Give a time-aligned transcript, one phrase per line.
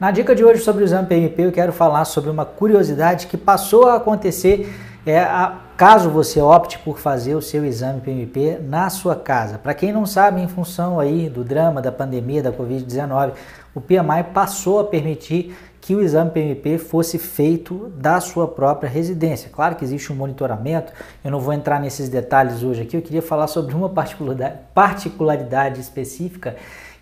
[0.00, 3.36] Na dica de hoje sobre o exame PMP, eu quero falar sobre uma curiosidade que
[3.36, 8.88] passou a acontecer é, a, caso você opte por fazer o seu exame PMP na
[8.88, 9.58] sua casa.
[9.58, 13.32] Para quem não sabe, em função aí do drama da pandemia da Covid-19,
[13.74, 19.50] o PMI passou a permitir que o exame PMP fosse feito da sua própria residência.
[19.52, 20.92] Claro que existe um monitoramento,
[21.22, 25.78] eu não vou entrar nesses detalhes hoje aqui, eu queria falar sobre uma particularidade, particularidade
[25.78, 26.56] específica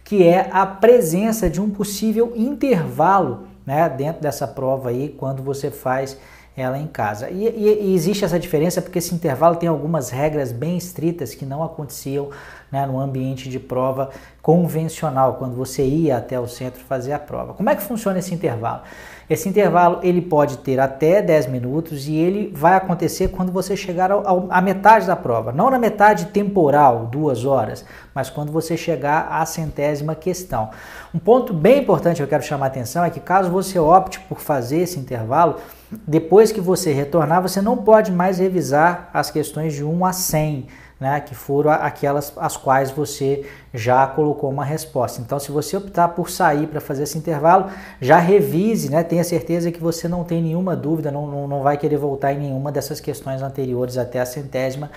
[0.09, 5.71] que é a presença de um possível intervalo né, dentro dessa prova aí quando você
[5.71, 6.17] faz
[6.61, 7.31] ela em casa.
[7.31, 11.47] E, e, e, existe essa diferença porque esse intervalo tem algumas regras bem estritas que
[11.47, 12.31] não aconteciam
[12.71, 14.11] né, no ambiente de prova
[14.43, 17.55] convencional, quando você ia até o centro fazer a prova.
[17.55, 18.83] Como é que funciona esse intervalo?
[19.29, 24.11] Esse intervalo ele pode ter até 10 minutos e ele vai acontecer quando você chegar
[24.49, 25.53] à metade da prova.
[25.53, 30.71] Não na metade temporal, duas horas, mas quando você chegar à centésima questão.
[31.15, 34.19] Um ponto bem importante que eu quero chamar a atenção é que caso você opte
[34.21, 35.57] por fazer esse intervalo,
[35.91, 40.69] depois que você retornar, você não pode mais revisar as questões de 1 a 100
[41.01, 45.21] né, que foram aquelas as quais você já colocou uma resposta.
[45.21, 49.71] Então, se você optar por sair para fazer esse intervalo, já revise, né, tenha certeza
[49.71, 53.01] que você não tem nenhuma dúvida, não, não, não vai querer voltar em nenhuma dessas
[53.01, 54.91] questões anteriores até a centésima,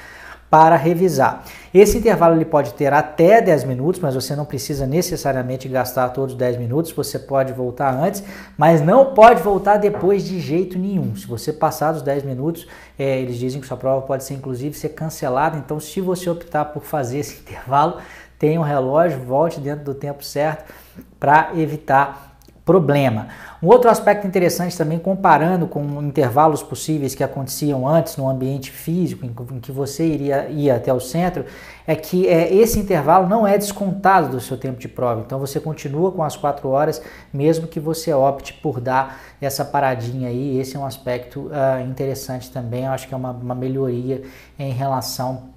[0.50, 1.46] para revisar.
[1.74, 6.34] Esse intervalo ele pode ter até 10 minutos, mas você não precisa necessariamente gastar todos
[6.34, 8.22] os 10 minutos, você pode voltar antes,
[8.58, 11.16] mas não pode voltar depois de jeito nenhum.
[11.16, 12.68] Se você passar dos 10 minutos,
[13.00, 16.66] é, eles dizem que sua prova pode ser inclusive ser cancelada, então se você optar
[16.66, 18.00] por fazer esse intervalo,
[18.38, 20.74] tenha um relógio, volte dentro do tempo certo
[21.18, 22.31] para evitar
[22.66, 23.28] problema.
[23.62, 29.26] Um outro aspecto interessante também, comparando com intervalos possíveis que aconteciam antes no ambiente físico,
[29.26, 31.46] em que você iria ir até o centro,
[31.86, 35.22] é que é, esse intervalo não é descontado do seu tempo de prova.
[35.26, 37.02] Então você continua com as quatro horas,
[37.34, 40.60] mesmo que você opte por dar essa paradinha aí.
[40.60, 42.86] Esse é um aspecto uh, interessante também.
[42.86, 44.24] Eu acho que é uma, uma melhoria
[44.58, 45.50] em relação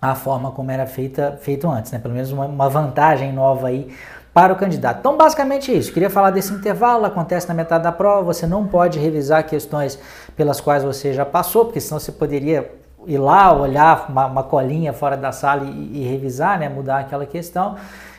[0.00, 1.98] à forma como era feita, feito antes, né?
[1.98, 3.90] Pelo menos uma, uma vantagem nova aí
[4.32, 4.98] para o candidato.
[5.00, 5.92] Então, basicamente é isso.
[5.92, 9.98] Queria falar desse intervalo, acontece na metade da prova, você não pode revisar questões
[10.36, 12.70] pelas quais você já passou, porque senão você poderia
[13.06, 17.26] ir lá, olhar uma, uma colinha fora da sala e, e revisar, né, mudar aquela
[17.26, 17.76] questão,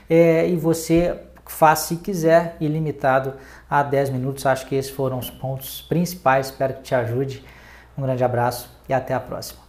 [0.09, 3.33] é, e você faz se quiser, ilimitado
[3.69, 4.45] a 10 minutos.
[4.45, 7.43] Acho que esses foram os pontos principais, espero que te ajude.
[7.97, 9.69] Um grande abraço e até a próxima.